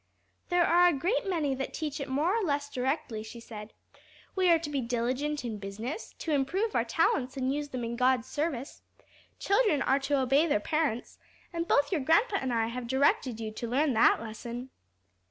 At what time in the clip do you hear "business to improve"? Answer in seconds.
5.59-6.73